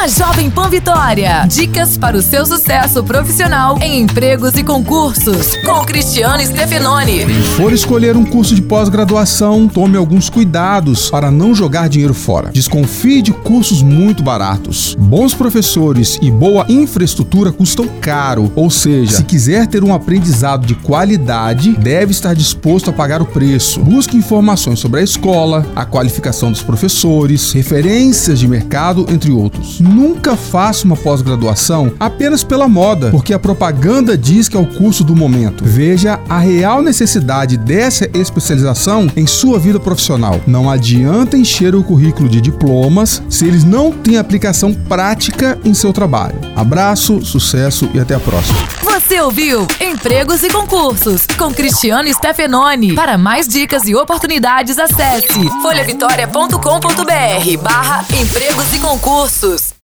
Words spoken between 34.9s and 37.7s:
do momento. Veja a real necessidade